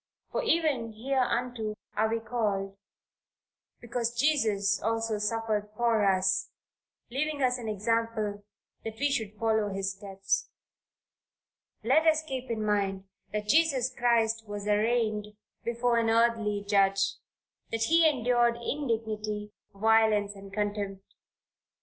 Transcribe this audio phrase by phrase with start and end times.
[0.31, 2.75] "For even hereunto are we called,
[3.79, 6.49] because Christ also suffered for us,
[7.11, 8.43] leaving us an example
[8.83, 10.49] that we should follow his steps."
[11.83, 17.17] Let us keep in mind, that Jesus Christ was arraigned before an earthly judge,
[17.69, 21.03] that he endured indignity, violence and contempt.